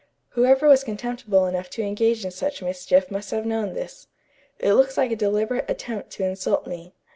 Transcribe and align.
Whoever 0.29 0.67
was 0.67 0.83
contemptible 0.83 1.45
enough 1.45 1.69
to 1.69 1.83
engage 1.83 2.25
in 2.25 2.31
such 2.31 2.63
mischief 2.63 3.11
must 3.11 3.29
have 3.29 3.45
known 3.45 3.75
this. 3.75 4.07
It 4.57 4.73
looks 4.73 4.97
like 4.97 5.11
a 5.11 5.15
deliberate 5.15 5.69
attempt 5.69 6.09
to 6.13 6.23
insult 6.25 6.65
me. 6.65 6.95